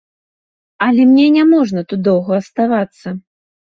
Але 0.85 1.01
мне 1.11 1.27
няможна 1.37 1.79
тут 1.93 1.99
доўга 2.09 2.31
аставацца. 2.41 3.07